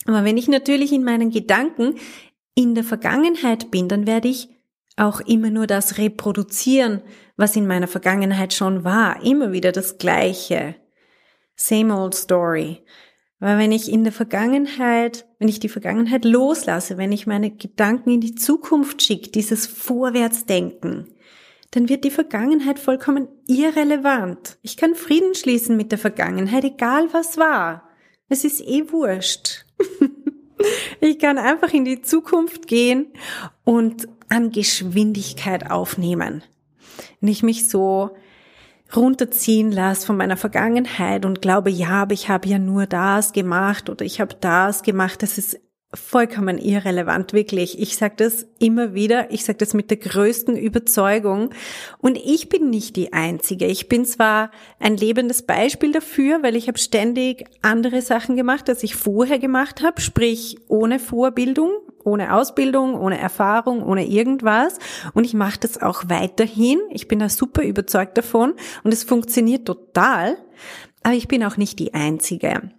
Aber 0.06 0.24
wenn 0.24 0.36
ich 0.36 0.48
natürlich 0.48 0.92
in 0.92 1.04
meinen 1.04 1.30
Gedanken 1.30 1.94
in 2.54 2.74
der 2.74 2.84
Vergangenheit 2.84 3.70
bin, 3.70 3.88
dann 3.88 4.06
werde 4.06 4.28
ich 4.28 4.48
auch 4.96 5.20
immer 5.20 5.50
nur 5.50 5.66
das 5.66 5.98
reproduzieren, 5.98 7.02
was 7.36 7.56
in 7.56 7.66
meiner 7.66 7.88
Vergangenheit 7.88 8.52
schon 8.52 8.84
war. 8.84 9.22
Immer 9.24 9.52
wieder 9.52 9.72
das 9.72 9.98
Gleiche. 9.98 10.76
Same 11.56 11.96
old 11.96 12.14
story. 12.14 12.82
Weil 13.44 13.58
wenn 13.58 13.72
ich 13.72 13.92
in 13.92 14.04
der 14.04 14.12
Vergangenheit, 14.14 15.26
wenn 15.38 15.48
ich 15.48 15.60
die 15.60 15.68
Vergangenheit 15.68 16.24
loslasse, 16.24 16.96
wenn 16.96 17.12
ich 17.12 17.26
meine 17.26 17.50
Gedanken 17.50 18.08
in 18.08 18.22
die 18.22 18.34
Zukunft 18.34 19.02
schicke, 19.02 19.32
dieses 19.32 19.66
Vorwärtsdenken, 19.66 21.08
dann 21.70 21.90
wird 21.90 22.04
die 22.04 22.10
Vergangenheit 22.10 22.78
vollkommen 22.78 23.28
irrelevant. 23.46 24.56
Ich 24.62 24.78
kann 24.78 24.94
Frieden 24.94 25.34
schließen 25.34 25.76
mit 25.76 25.92
der 25.92 25.98
Vergangenheit, 25.98 26.64
egal 26.64 27.12
was 27.12 27.36
war. 27.36 27.86
Es 28.30 28.46
ist 28.46 28.62
eh 28.62 28.90
wurscht. 28.90 29.66
ich 31.02 31.18
kann 31.18 31.36
einfach 31.36 31.74
in 31.74 31.84
die 31.84 32.00
Zukunft 32.00 32.66
gehen 32.66 33.08
und 33.62 34.08
an 34.30 34.52
Geschwindigkeit 34.52 35.70
aufnehmen. 35.70 36.42
Ich 37.20 37.42
mich 37.42 37.68
so 37.68 38.16
runterziehen 38.96 39.72
lasse 39.72 40.06
von 40.06 40.16
meiner 40.16 40.36
Vergangenheit 40.36 41.24
und 41.24 41.42
glaube, 41.42 41.70
ja, 41.70 42.02
aber 42.02 42.12
ich 42.12 42.28
habe 42.28 42.48
ja 42.48 42.58
nur 42.58 42.86
das 42.86 43.32
gemacht 43.32 43.90
oder 43.90 44.04
ich 44.04 44.20
habe 44.20 44.36
das 44.40 44.82
gemacht, 44.82 45.22
das 45.22 45.38
ist 45.38 45.60
vollkommen 45.96 46.58
irrelevant, 46.58 47.32
wirklich. 47.32 47.78
Ich 47.78 47.96
sage 47.96 48.14
das 48.16 48.46
immer 48.58 48.94
wieder, 48.94 49.30
ich 49.30 49.44
sage 49.44 49.58
das 49.58 49.74
mit 49.74 49.90
der 49.90 49.98
größten 49.98 50.56
Überzeugung. 50.56 51.50
Und 51.98 52.16
ich 52.18 52.48
bin 52.48 52.70
nicht 52.70 52.96
die 52.96 53.12
Einzige. 53.12 53.66
Ich 53.66 53.88
bin 53.88 54.04
zwar 54.04 54.50
ein 54.78 54.96
lebendes 54.96 55.42
Beispiel 55.42 55.92
dafür, 55.92 56.42
weil 56.42 56.56
ich 56.56 56.68
habe 56.68 56.78
ständig 56.78 57.44
andere 57.62 58.02
Sachen 58.02 58.36
gemacht, 58.36 58.68
als 58.68 58.82
ich 58.82 58.96
vorher 58.96 59.38
gemacht 59.38 59.82
habe, 59.82 60.00
sprich 60.00 60.58
ohne 60.68 60.98
Vorbildung, 60.98 61.70
ohne 62.04 62.34
Ausbildung, 62.34 62.94
ohne 62.94 63.18
Erfahrung, 63.18 63.82
ohne 63.82 64.06
irgendwas. 64.06 64.78
Und 65.14 65.24
ich 65.24 65.34
mache 65.34 65.60
das 65.60 65.80
auch 65.80 66.04
weiterhin. 66.08 66.78
Ich 66.90 67.08
bin 67.08 67.18
da 67.18 67.28
super 67.28 67.62
überzeugt 67.62 68.16
davon 68.18 68.54
und 68.82 68.92
es 68.92 69.04
funktioniert 69.04 69.66
total. 69.66 70.36
Aber 71.02 71.14
ich 71.14 71.28
bin 71.28 71.44
auch 71.44 71.56
nicht 71.56 71.78
die 71.78 71.94
Einzige. 71.94 72.70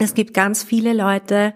Es 0.00 0.14
gibt 0.14 0.32
ganz 0.32 0.62
viele 0.62 0.92
Leute, 0.92 1.54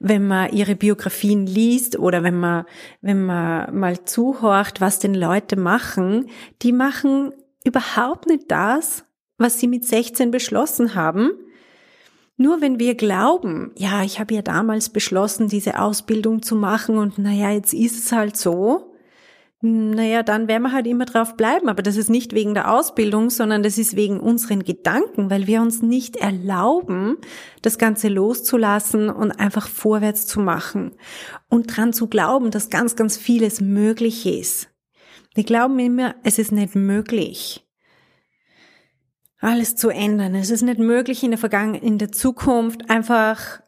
wenn 0.00 0.26
man 0.26 0.50
ihre 0.50 0.74
Biografien 0.74 1.46
liest 1.46 1.96
oder 1.96 2.24
wenn 2.24 2.36
man, 2.36 2.64
wenn 3.02 3.24
man 3.24 3.78
mal 3.78 4.04
zuhorcht, 4.04 4.80
was 4.80 4.98
denn 4.98 5.14
Leute 5.14 5.56
machen, 5.56 6.28
die 6.62 6.72
machen 6.72 7.32
überhaupt 7.64 8.26
nicht 8.26 8.50
das, 8.50 9.04
was 9.38 9.60
sie 9.60 9.68
mit 9.68 9.84
16 9.84 10.32
beschlossen 10.32 10.96
haben. 10.96 11.30
Nur 12.36 12.60
wenn 12.60 12.80
wir 12.80 12.96
glauben, 12.96 13.72
ja, 13.76 14.02
ich 14.02 14.18
habe 14.18 14.34
ja 14.34 14.42
damals 14.42 14.88
beschlossen, 14.90 15.48
diese 15.48 15.78
Ausbildung 15.78 16.42
zu 16.42 16.56
machen 16.56 16.98
und 16.98 17.18
naja, 17.18 17.50
jetzt 17.50 17.72
ist 17.72 17.96
es 18.04 18.12
halt 18.12 18.36
so, 18.36 18.94
naja, 19.66 20.22
dann 20.22 20.46
werden 20.46 20.64
wir 20.64 20.72
halt 20.72 20.86
immer 20.86 21.06
drauf 21.06 21.36
bleiben. 21.36 21.70
Aber 21.70 21.82
das 21.82 21.96
ist 21.96 22.10
nicht 22.10 22.34
wegen 22.34 22.52
der 22.52 22.70
Ausbildung, 22.70 23.30
sondern 23.30 23.62
das 23.62 23.78
ist 23.78 23.96
wegen 23.96 24.20
unseren 24.20 24.62
Gedanken, 24.62 25.30
weil 25.30 25.46
wir 25.46 25.62
uns 25.62 25.80
nicht 25.80 26.16
erlauben, 26.16 27.16
das 27.62 27.78
Ganze 27.78 28.08
loszulassen 28.08 29.08
und 29.08 29.32
einfach 29.32 29.68
vorwärts 29.68 30.26
zu 30.26 30.40
machen 30.40 30.92
und 31.48 31.74
dran 31.74 31.94
zu 31.94 32.08
glauben, 32.08 32.50
dass 32.50 32.68
ganz, 32.68 32.94
ganz 32.94 33.16
vieles 33.16 33.62
möglich 33.62 34.26
ist. 34.26 34.68
Wir 35.34 35.44
glauben 35.44 35.78
immer, 35.78 36.14
es 36.24 36.38
ist 36.38 36.52
nicht 36.52 36.74
möglich, 36.74 37.66
alles 39.44 39.76
zu 39.76 39.90
ändern. 39.90 40.34
Es 40.34 40.50
ist 40.50 40.62
nicht 40.62 40.78
möglich 40.78 41.22
in 41.22 41.30
der 41.30 41.38
Vergangenheit, 41.38 41.82
in 41.82 41.98
der 41.98 42.12
Zukunft 42.12 42.90
einfach 42.90 43.62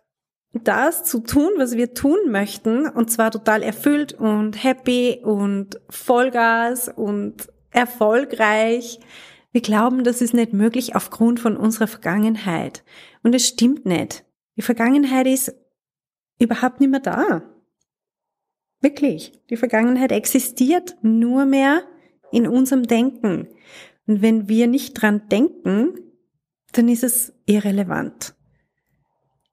das 0.53 1.05
zu 1.05 1.21
tun, 1.21 1.51
was 1.57 1.77
wir 1.77 1.93
tun 1.93 2.17
möchten, 2.31 2.89
und 2.89 3.11
zwar 3.11 3.31
total 3.31 3.63
erfüllt 3.63 4.15
und 4.15 4.63
happy 4.63 5.21
und 5.23 5.81
Vollgas 5.91 6.89
und 6.89 7.49
erfolgreich. 7.71 9.01
Wir 9.53 9.61
glauben, 9.61 10.03
das 10.03 10.23
ist 10.23 10.35
nicht 10.35 10.53
möglich 10.53 10.95
aufgrund 10.95 11.41
von 11.41 11.57
unserer 11.57 11.87
Vergangenheit. 11.87 12.83
Und 13.23 13.35
es 13.35 13.47
stimmt 13.47 13.85
nicht. 13.85 14.25
Die 14.57 14.63
Vergangenheit 14.63 15.27
ist 15.27 15.55
überhaupt 16.39 16.81
nicht 16.81 16.91
mehr 16.91 17.01
da. 17.01 17.43
Wirklich. 18.81 19.33
Die 19.51 19.57
Vergangenheit 19.57 20.13
existiert 20.13 20.97
nur 21.03 21.45
mehr 21.45 21.83
in 22.33 22.47
unserem 22.47 22.85
Denken. 22.85 23.49
Und 24.07 24.23
wenn 24.23 24.49
wir 24.49 24.67
nicht 24.67 24.95
dran 24.95 25.29
denken, 25.29 25.99
dann 26.73 26.89
ist 26.89 27.05
es 27.05 27.33
irrelevant. 27.47 28.35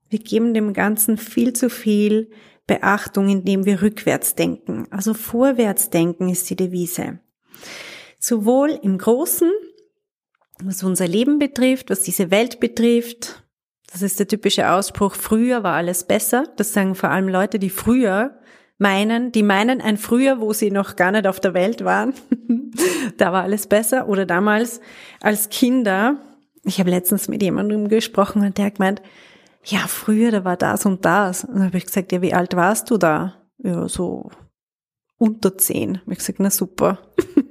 Wir 0.10 0.20
geben 0.20 0.54
dem 0.54 0.74
Ganzen 0.74 1.18
viel 1.18 1.54
zu 1.54 1.70
viel 1.70 2.30
Beachtung, 2.68 3.30
indem 3.30 3.66
wir 3.66 3.82
rückwärts 3.82 4.36
denken. 4.36 4.88
Also 4.92 5.14
vorwärts 5.14 5.90
denken 5.90 6.30
ist 6.30 6.50
die 6.50 6.56
Devise. 6.56 7.20
Sowohl 8.20 8.80
im 8.82 8.98
Großen, 8.98 9.52
was 10.64 10.84
unser 10.84 11.08
Leben 11.08 11.40
betrifft, 11.40 11.90
was 11.90 12.04
diese 12.04 12.32
Welt 12.32 12.60
betrifft. 12.60 13.44
Das 13.92 14.02
ist 14.02 14.20
der 14.20 14.28
typische 14.28 14.72
Ausspruch, 14.72 15.16
früher 15.16 15.64
war 15.64 15.74
alles 15.74 16.06
besser. 16.06 16.46
Das 16.58 16.74
sagen 16.74 16.96
vor 16.96 17.10
allem 17.10 17.28
Leute, 17.28 17.60
die 17.60 17.70
früher 17.70 18.40
meinen, 18.84 19.32
die 19.32 19.44
meinen 19.44 19.82
ein 19.82 19.98
früher, 19.98 20.42
wo 20.42 20.52
sie 20.52 20.70
noch 20.70 20.98
gar 20.98 21.12
nicht 21.12 21.26
auf 21.26 21.40
der 21.40 21.54
Welt 21.54 21.86
waren. 21.86 22.14
da 23.18 23.32
war 23.32 23.44
alles 23.44 23.66
besser. 23.66 24.10
Oder 24.10 24.26
damals 24.26 24.82
als 25.22 25.50
Kinder. 25.50 26.18
Ich 26.66 26.80
habe 26.80 26.90
letztens 26.90 27.30
mit 27.30 27.42
jemandem 27.42 27.88
gesprochen 27.88 28.46
und 28.46 28.58
der 28.58 28.66
hat 28.66 28.76
gemeint, 28.76 29.02
ja, 29.64 29.80
früher, 29.88 30.32
da 30.32 30.44
war 30.44 30.58
das 30.58 30.86
und 30.86 31.06
das. 31.06 31.46
Und 31.46 31.56
dann 31.56 31.66
habe 31.68 31.78
ich 31.78 31.86
gesagt, 31.86 32.12
ja, 32.12 32.22
wie 32.22 32.34
alt 32.34 32.56
warst 32.56 32.92
du 32.92 32.98
da? 32.98 33.36
Ja, 33.58 33.88
so 33.88 34.30
unter 35.18 35.58
zehn. 35.58 36.02
Ich 36.08 36.18
gesagt, 36.18 36.42
na 36.42 36.50
super. 36.50 37.00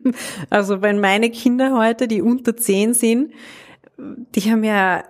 also 0.51 0.83
wenn 0.83 1.01
meine 1.01 1.31
Kinder 1.31 1.73
heute, 1.73 2.09
die 2.09 2.21
unter 2.21 2.55
zehn 2.55 2.93
sind, 2.93 3.33
die 3.97 4.51
haben 4.51 4.65
ja 4.65 5.05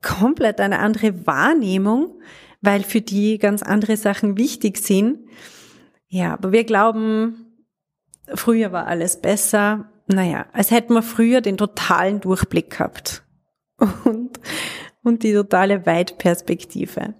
komplett 0.00 0.58
eine 0.60 0.78
andere 0.78 1.26
Wahrnehmung, 1.26 2.18
weil 2.62 2.82
für 2.82 3.02
die 3.02 3.36
ganz 3.36 3.62
andere 3.62 3.98
Sachen 3.98 4.38
wichtig 4.38 4.78
sind. 4.78 5.18
Ja, 6.16 6.32
aber 6.32 6.50
wir 6.50 6.64
glauben, 6.64 7.66
früher 8.34 8.72
war 8.72 8.86
alles 8.86 9.20
besser. 9.20 9.90
Naja, 10.06 10.46
als 10.54 10.70
hätten 10.70 10.94
wir 10.94 11.02
früher 11.02 11.42
den 11.42 11.58
totalen 11.58 12.20
Durchblick 12.22 12.70
gehabt 12.70 13.22
und, 14.04 14.40
und 15.02 15.22
die 15.24 15.34
totale 15.34 15.84
Weitperspektive. 15.84 17.12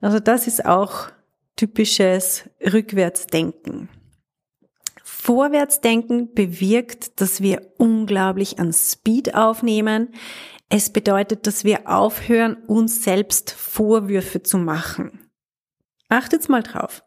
Also 0.00 0.18
das 0.18 0.48
ist 0.48 0.66
auch 0.66 1.10
typisches 1.54 2.50
Rückwärtsdenken. 2.60 3.88
Vorwärtsdenken 5.04 6.34
bewirkt, 6.34 7.20
dass 7.20 7.40
wir 7.40 7.72
unglaublich 7.78 8.58
an 8.58 8.72
Speed 8.72 9.36
aufnehmen. 9.36 10.08
Es 10.68 10.90
bedeutet, 10.90 11.46
dass 11.46 11.62
wir 11.62 11.88
aufhören, 11.88 12.56
uns 12.66 13.04
selbst 13.04 13.52
Vorwürfe 13.52 14.42
zu 14.42 14.58
machen. 14.58 15.21
Achtet 16.12 16.46
mal 16.50 16.62
drauf. 16.62 17.02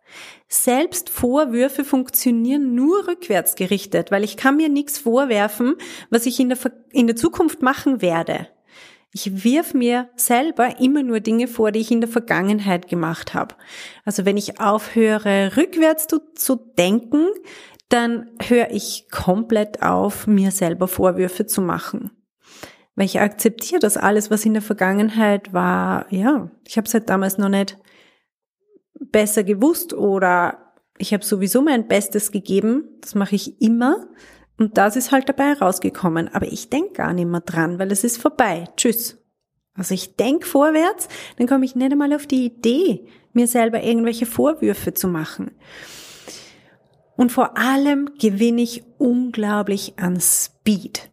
Selbst 0.48 1.12
Vorwürfe 1.12 1.86
funktionieren 1.86 2.74
nur 2.74 3.08
rückwärts 3.08 3.54
gerichtet, 3.54 4.10
weil 4.10 4.24
ich 4.24 4.36
kann 4.36 4.58
mir 4.58 4.68
nichts 4.68 4.98
vorwerfen, 4.98 5.76
was 6.10 6.26
ich 6.26 6.40
in 6.40 6.50
der, 6.50 6.58
in 6.90 7.06
der 7.06 7.16
Zukunft 7.16 7.62
machen 7.62 8.02
werde. 8.02 8.48
Ich 9.14 9.44
wirf 9.44 9.76
mir 9.76 10.10
selber 10.16 10.80
immer 10.80 11.04
nur 11.04 11.20
Dinge 11.20 11.48
vor, 11.48 11.72
die 11.72 11.82
ich 11.82 11.92
in 11.92 12.02
der 12.02 12.10
Vergangenheit 12.10 12.88
gemacht 12.88 13.36
habe. 13.36 13.54
Also 14.06 14.26
wenn 14.26 14.38
ich 14.38 14.60
aufhöre, 14.60 15.56
rückwärts 15.56 16.08
zu, 16.08 16.22
zu 16.34 16.56
denken, 16.56 17.28
dann 17.90 18.32
höre 18.42 18.72
ich 18.72 19.06
komplett 19.12 19.84
auf, 19.84 20.26
mir 20.26 20.50
selber 20.50 20.88
Vorwürfe 20.88 21.46
zu 21.46 21.62
machen. 21.62 22.10
Weil 22.96 23.06
ich 23.06 23.20
akzeptiere, 23.20 23.80
dass 23.80 23.98
alles, 23.98 24.32
was 24.32 24.46
in 24.46 24.54
der 24.54 24.64
Vergangenheit 24.64 25.54
war, 25.54 26.12
ja, 26.12 26.50
ich 26.66 26.78
habe 26.78 26.88
es 26.88 26.94
halt 26.96 27.08
damals 27.08 27.38
noch 27.38 27.50
nicht 27.50 27.78
besser 29.00 29.44
gewusst 29.44 29.94
oder 29.94 30.74
ich 30.98 31.14
habe 31.14 31.26
sowieso 31.26 31.62
mein 31.62 31.88
Bestes 31.88 32.32
gegeben, 32.32 32.86
das 33.02 33.16
mache 33.16 33.36
ich 33.36 33.62
immer 33.62 34.08
und 34.58 34.78
das 34.78 34.96
ist 34.96 35.12
halt 35.12 35.28
dabei 35.28 35.54
rausgekommen. 35.54 36.34
Aber 36.34 36.48
ich 36.48 36.70
denke 36.70 36.94
gar 36.94 37.14
nicht 37.14 37.28
mehr 37.28 37.42
dran, 37.42 37.80
weil 37.80 37.92
es 37.92 38.04
ist 38.04 38.22
vorbei. 38.22 38.66
Tschüss. 38.78 39.18
Also 39.74 39.94
ich 39.94 40.16
denke 40.16 40.46
vorwärts, 40.46 41.10
dann 41.38 41.48
komme 41.48 41.66
ich 41.66 41.76
nicht 41.76 41.92
einmal 41.92 42.14
auf 42.14 42.28
die 42.28 42.46
Idee, 42.46 43.08
mir 43.34 43.48
selber 43.48 43.84
irgendwelche 43.84 44.26
Vorwürfe 44.26 44.94
zu 44.94 45.10
machen. 45.10 45.52
Und 47.18 47.32
vor 47.32 47.58
allem 47.58 48.12
gewinne 48.20 48.62
ich 48.62 48.84
unglaublich 48.98 49.94
an 49.98 50.20
Speed. 50.20 51.12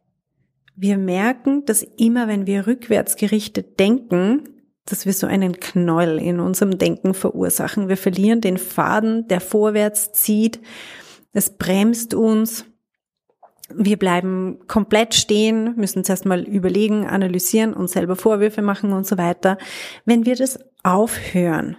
Wir 0.76 0.96
merken, 0.96 1.64
dass 1.64 1.82
immer 1.82 2.28
wenn 2.28 2.46
wir 2.46 2.66
rückwärts 2.66 3.16
gerichtet 3.16 3.78
denken, 3.78 4.48
dass 4.84 5.06
wir 5.06 5.12
so 5.12 5.26
einen 5.26 5.60
Knäuel 5.60 6.18
in 6.18 6.40
unserem 6.40 6.78
Denken 6.78 7.14
verursachen. 7.14 7.88
Wir 7.88 7.96
verlieren 7.96 8.40
den 8.40 8.58
Faden, 8.58 9.28
der 9.28 9.40
vorwärts 9.40 10.12
zieht. 10.12 10.60
Es 11.32 11.56
bremst 11.56 12.14
uns. 12.14 12.64
Wir 13.74 13.96
bleiben 13.96 14.58
komplett 14.66 15.14
stehen, 15.14 15.76
müssen 15.76 16.04
zuerst 16.04 16.26
mal 16.26 16.42
überlegen, 16.42 17.06
analysieren 17.06 17.72
und 17.72 17.88
selber 17.88 18.16
Vorwürfe 18.16 18.60
machen 18.60 18.92
und 18.92 19.06
so 19.06 19.16
weiter. 19.16 19.56
Wenn 20.04 20.26
wir 20.26 20.36
das 20.36 20.58
aufhören, 20.82 21.76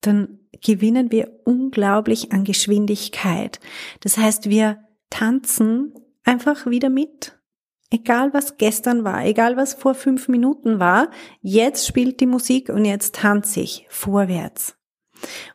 dann 0.00 0.38
gewinnen 0.62 1.10
wir 1.10 1.40
unglaublich 1.44 2.32
an 2.32 2.44
Geschwindigkeit. 2.44 3.60
Das 4.00 4.16
heißt, 4.16 4.48
wir 4.48 4.78
tanzen 5.10 5.92
einfach 6.24 6.66
wieder 6.66 6.88
mit. 6.88 7.36
Egal 7.94 8.34
was 8.34 8.56
gestern 8.56 9.04
war, 9.04 9.24
egal 9.24 9.56
was 9.56 9.74
vor 9.74 9.94
fünf 9.94 10.26
Minuten 10.26 10.80
war, 10.80 11.12
jetzt 11.42 11.86
spielt 11.86 12.18
die 12.18 12.26
Musik 12.26 12.68
und 12.68 12.84
jetzt 12.84 13.14
tanze 13.14 13.60
ich 13.60 13.86
vorwärts. 13.88 14.76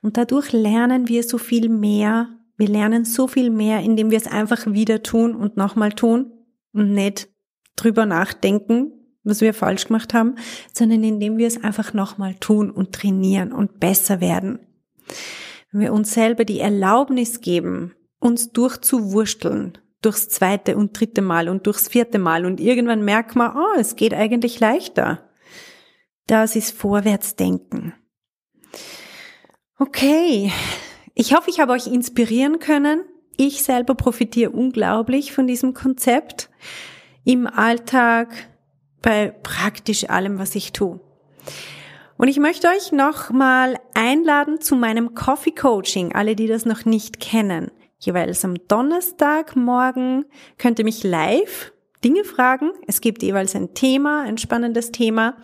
Und 0.01 0.15
dadurch 0.15 0.53
lernen 0.53 1.09
wir 1.09 1.23
so 1.23 1.37
viel 1.37 1.67
mehr. 1.67 2.29
Wir 2.55 2.69
lernen 2.69 3.03
so 3.03 3.27
viel 3.27 3.49
mehr, 3.49 3.81
indem 3.81 4.09
wir 4.09 4.17
es 4.17 4.25
einfach 4.25 4.67
wieder 4.67 5.03
tun 5.03 5.35
und 5.35 5.57
nochmal 5.57 5.91
tun 5.91 6.31
und 6.71 6.93
nicht 6.93 7.27
drüber 7.75 8.05
nachdenken, 8.05 8.93
was 9.25 9.41
wir 9.41 9.53
falsch 9.53 9.87
gemacht 9.87 10.13
haben, 10.13 10.35
sondern 10.73 11.03
indem 11.03 11.37
wir 11.37 11.47
es 11.47 11.61
einfach 11.61 11.93
nochmal 11.93 12.35
tun 12.35 12.71
und 12.71 12.93
trainieren 12.93 13.51
und 13.51 13.81
besser 13.81 14.21
werden. 14.21 14.59
Wenn 15.73 15.81
wir 15.81 15.91
uns 15.91 16.13
selber 16.13 16.45
die 16.45 16.61
Erlaubnis 16.61 17.41
geben, 17.41 17.95
uns 18.17 18.53
durchzuwursteln, 18.53 19.77
durchs 20.01 20.29
zweite 20.29 20.77
und 20.77 20.97
dritte 20.99 21.21
Mal 21.21 21.49
und 21.49 21.67
durchs 21.67 21.87
vierte 21.87 22.19
Mal 22.19 22.45
und 22.45 22.59
irgendwann 22.59 23.03
merkt 23.03 23.35
man, 23.35 23.55
oh, 23.55 23.79
es 23.79 23.95
geht 23.95 24.13
eigentlich 24.13 24.59
leichter. 24.59 25.29
Das 26.27 26.55
ist 26.55 26.71
Vorwärtsdenken. 26.71 27.93
Okay, 29.77 30.51
ich 31.15 31.35
hoffe, 31.35 31.49
ich 31.49 31.59
habe 31.59 31.73
euch 31.73 31.87
inspirieren 31.87 32.59
können. 32.59 33.03
Ich 33.35 33.63
selber 33.63 33.95
profitiere 33.95 34.51
unglaublich 34.51 35.31
von 35.31 35.47
diesem 35.47 35.73
Konzept 35.73 36.49
im 37.23 37.47
Alltag 37.47 38.49
bei 39.01 39.29
praktisch 39.29 40.09
allem, 40.09 40.39
was 40.39 40.55
ich 40.55 40.73
tue. 40.73 40.99
Und 42.17 42.27
ich 42.27 42.37
möchte 42.37 42.67
euch 42.67 42.91
nochmal 42.91 43.79
einladen 43.93 44.59
zu 44.59 44.75
meinem 44.75 45.15
Coffee 45.15 45.51
Coaching, 45.51 46.13
alle, 46.13 46.35
die 46.35 46.47
das 46.47 46.65
noch 46.65 46.83
nicht 46.83 47.21
kennen. 47.21 47.71
Jeweils 47.99 48.45
am 48.45 48.55
Donnerstagmorgen 48.67 50.25
könnt 50.57 50.79
ihr 50.79 50.85
mich 50.85 51.03
live 51.03 51.73
Dinge 52.03 52.23
fragen. 52.23 52.71
Es 52.87 53.01
gibt 53.01 53.21
jeweils 53.21 53.55
ein 53.55 53.73
Thema, 53.73 54.23
ein 54.23 54.37
spannendes 54.37 54.91
Thema. 54.91 55.35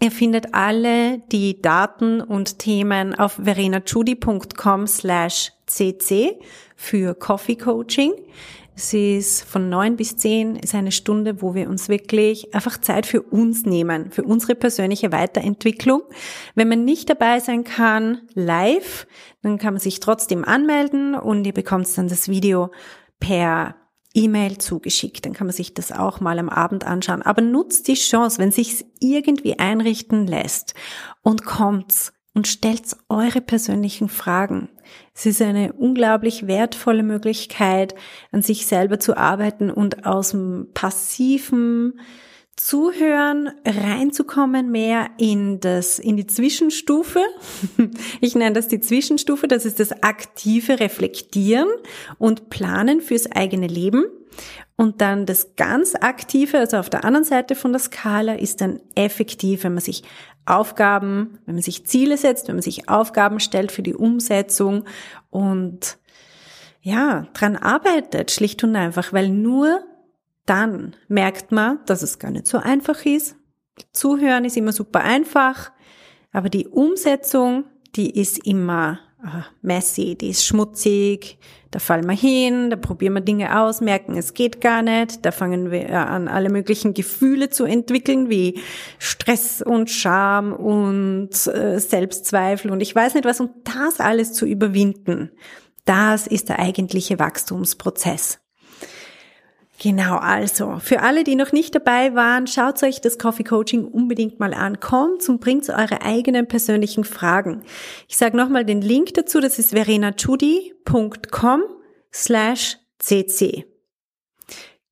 Ihr 0.00 0.10
findet 0.10 0.52
alle 0.52 1.20
die 1.32 1.62
Daten 1.62 2.20
und 2.20 2.58
Themen 2.58 3.14
auf 3.14 3.40
verenachudi.com 3.42 4.86
slash 4.86 5.52
cc 5.66 6.38
für 6.76 7.14
Coffee 7.14 7.56
Coaching. 7.56 8.12
Es 8.76 8.92
ist 8.92 9.44
von 9.44 9.68
neun 9.68 9.96
bis 9.96 10.16
zehn, 10.16 10.56
ist 10.56 10.74
eine 10.74 10.90
Stunde, 10.90 11.40
wo 11.40 11.54
wir 11.54 11.68
uns 11.68 11.88
wirklich 11.88 12.52
einfach 12.54 12.80
Zeit 12.80 13.06
für 13.06 13.22
uns 13.22 13.64
nehmen, 13.64 14.10
für 14.10 14.24
unsere 14.24 14.56
persönliche 14.56 15.12
Weiterentwicklung. 15.12 16.02
Wenn 16.56 16.68
man 16.68 16.84
nicht 16.84 17.08
dabei 17.08 17.38
sein 17.38 17.62
kann, 17.62 18.22
live, 18.34 19.06
dann 19.42 19.58
kann 19.58 19.74
man 19.74 19.80
sich 19.80 20.00
trotzdem 20.00 20.44
anmelden 20.44 21.14
und 21.14 21.46
ihr 21.46 21.52
bekommt 21.52 21.86
dann 21.96 22.08
das 22.08 22.28
Video 22.28 22.72
per 23.20 23.76
E-Mail 24.12 24.58
zugeschickt. 24.58 25.24
Dann 25.24 25.34
kann 25.34 25.46
man 25.46 25.54
sich 25.54 25.74
das 25.74 25.92
auch 25.92 26.20
mal 26.20 26.40
am 26.40 26.48
Abend 26.48 26.84
anschauen. 26.84 27.22
Aber 27.22 27.42
nutzt 27.42 27.86
die 27.86 27.94
Chance, 27.94 28.38
wenn 28.38 28.50
sich's 28.50 28.84
irgendwie 28.98 29.58
einrichten 29.58 30.26
lässt 30.26 30.74
und 31.22 31.44
kommt's 31.44 32.12
und 32.34 32.48
stellt 32.48 32.96
eure 33.08 33.40
persönlichen 33.40 34.08
Fragen. 34.08 34.68
Es 35.14 35.24
ist 35.24 35.40
eine 35.40 35.72
unglaublich 35.72 36.46
wertvolle 36.46 37.02
Möglichkeit, 37.02 37.94
an 38.32 38.42
sich 38.42 38.66
selber 38.66 38.98
zu 39.00 39.16
arbeiten 39.16 39.70
und 39.70 40.04
aus 40.04 40.32
dem 40.32 40.68
passiven 40.74 42.00
Zuhören 42.56 43.50
reinzukommen 43.64 44.70
mehr 44.70 45.10
in 45.18 45.58
das, 45.58 45.98
in 45.98 46.16
die 46.16 46.26
Zwischenstufe. 46.26 47.20
Ich 48.20 48.34
nenne 48.34 48.54
das 48.54 48.68
die 48.68 48.80
Zwischenstufe. 48.80 49.48
Das 49.48 49.64
ist 49.64 49.80
das 49.80 50.02
aktive 50.02 50.78
Reflektieren 50.80 51.68
und 52.18 52.50
Planen 52.50 53.00
fürs 53.00 53.30
eigene 53.30 53.66
Leben. 53.66 54.04
Und 54.76 55.00
dann 55.00 55.26
das 55.26 55.54
ganz 55.56 55.94
aktive, 55.94 56.58
also 56.58 56.78
auf 56.78 56.90
der 56.90 57.04
anderen 57.04 57.24
Seite 57.24 57.54
von 57.54 57.72
der 57.72 57.80
Skala, 57.80 58.34
ist 58.34 58.60
dann 58.60 58.80
effektiv, 58.94 59.64
wenn 59.64 59.74
man 59.74 59.82
sich 59.82 60.02
Aufgaben, 60.46 61.38
wenn 61.46 61.54
man 61.54 61.62
sich 61.62 61.86
Ziele 61.86 62.16
setzt, 62.16 62.48
wenn 62.48 62.56
man 62.56 62.62
sich 62.62 62.88
Aufgaben 62.88 63.40
stellt 63.40 63.72
für 63.72 63.82
die 63.82 63.94
Umsetzung 63.94 64.84
und 65.30 65.98
ja, 66.82 67.26
dran 67.32 67.56
arbeitet, 67.56 68.30
schlicht 68.30 68.62
und 68.62 68.76
einfach, 68.76 69.12
weil 69.12 69.30
nur 69.30 69.82
dann 70.44 70.94
merkt 71.08 71.50
man, 71.50 71.78
dass 71.86 72.02
es 72.02 72.18
gar 72.18 72.30
nicht 72.30 72.46
so 72.46 72.58
einfach 72.58 73.06
ist. 73.06 73.36
Zuhören 73.92 74.44
ist 74.44 74.56
immer 74.56 74.72
super 74.72 75.00
einfach, 75.00 75.72
aber 76.32 76.50
die 76.50 76.68
Umsetzung, 76.68 77.64
die 77.96 78.20
ist 78.20 78.46
immer 78.46 79.00
messy, 79.62 80.16
die 80.16 80.28
ist 80.28 80.44
schmutzig, 80.44 81.38
da 81.70 81.78
fallen 81.80 82.06
wir 82.06 82.14
hin, 82.14 82.70
da 82.70 82.76
probieren 82.76 83.14
wir 83.14 83.20
Dinge 83.20 83.60
aus, 83.60 83.80
merken, 83.80 84.16
es 84.16 84.34
geht 84.34 84.60
gar 84.60 84.82
nicht, 84.82 85.24
da 85.24 85.32
fangen 85.32 85.70
wir 85.70 85.90
an, 86.08 86.28
alle 86.28 86.48
möglichen 86.48 86.94
Gefühle 86.94 87.50
zu 87.50 87.64
entwickeln, 87.64 88.30
wie 88.30 88.60
Stress 88.98 89.60
und 89.60 89.90
Scham 89.90 90.52
und 90.52 91.30
äh, 91.48 91.80
Selbstzweifel. 91.80 92.70
Und 92.70 92.80
ich 92.80 92.94
weiß 92.94 93.14
nicht 93.14 93.24
was, 93.24 93.40
und 93.40 93.50
das 93.64 93.98
alles 93.98 94.32
zu 94.32 94.46
überwinden, 94.46 95.30
das 95.84 96.26
ist 96.26 96.48
der 96.48 96.60
eigentliche 96.60 97.18
Wachstumsprozess. 97.18 98.43
Genau, 99.80 100.16
also 100.16 100.78
für 100.78 101.00
alle, 101.00 101.24
die 101.24 101.34
noch 101.34 101.52
nicht 101.52 101.74
dabei 101.74 102.14
waren, 102.14 102.46
schaut 102.46 102.82
euch 102.82 103.00
das 103.00 103.18
Coffee 103.18 103.42
Coaching 103.42 103.84
unbedingt 103.84 104.38
mal 104.38 104.54
an. 104.54 104.78
Kommt 104.78 105.28
und 105.28 105.40
bringt 105.40 105.68
eure 105.68 106.02
eigenen 106.02 106.46
persönlichen 106.46 107.04
Fragen. 107.04 107.62
Ich 108.08 108.16
sage 108.16 108.36
nochmal 108.36 108.64
den 108.64 108.80
Link 108.80 109.14
dazu, 109.14 109.40
das 109.40 109.58
ist 109.58 109.70
verenachudi.com 109.70 111.62
slash 112.12 112.78
cc. 113.00 113.66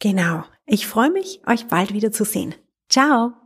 Genau, 0.01 0.43
ich 0.67 0.89
freue 0.89 1.11
mich, 1.11 1.41
euch 1.47 1.69
bald 1.69 1.95
wieder 1.95 2.11
zu 2.11 2.25
sehen. 2.25 2.55
Ciao! 2.89 3.42